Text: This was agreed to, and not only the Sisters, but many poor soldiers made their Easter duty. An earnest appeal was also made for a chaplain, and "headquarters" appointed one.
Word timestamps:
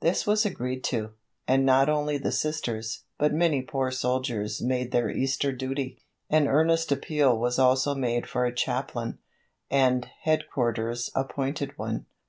This 0.00 0.28
was 0.28 0.46
agreed 0.46 0.84
to, 0.90 1.10
and 1.48 1.66
not 1.66 1.88
only 1.88 2.16
the 2.16 2.30
Sisters, 2.30 3.02
but 3.18 3.34
many 3.34 3.62
poor 3.62 3.90
soldiers 3.90 4.62
made 4.62 4.92
their 4.92 5.10
Easter 5.10 5.50
duty. 5.50 5.98
An 6.30 6.46
earnest 6.46 6.92
appeal 6.92 7.36
was 7.36 7.58
also 7.58 7.92
made 7.92 8.28
for 8.28 8.44
a 8.46 8.54
chaplain, 8.54 9.18
and 9.68 10.06
"headquarters" 10.22 11.10
appointed 11.16 11.76
one. 11.78 12.06